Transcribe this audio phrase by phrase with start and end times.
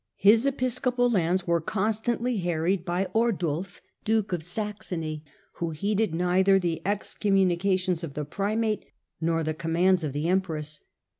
[0.17, 5.23] His episcopal lands were constantly harried by Ordulf, duke of Saxony,
[5.57, 8.83] who heeded neither the ex communications of the primate
[9.21, 10.81] nor the commands of the yGoogk 60 HiLDEBRAND empress.